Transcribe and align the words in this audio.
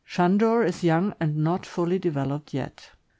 Sandor 0.03 0.63
is 0.63 0.83
young 0.83 1.13
and 1.19 1.37
not 1.37 1.63
fully 1.63 1.99
developed 1.99 2.55
yet. 2.55 2.89